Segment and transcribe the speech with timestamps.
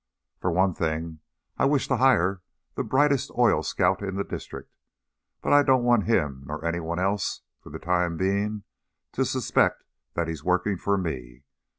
[0.39, 1.19] "For one thing,
[1.59, 2.41] I wish to hire
[2.73, 4.73] the brightest oil scout in the district,
[5.43, 8.63] but I don't want him, nor anyone else, for the time being,
[9.11, 9.83] to suspect
[10.15, 11.43] that he's working for me.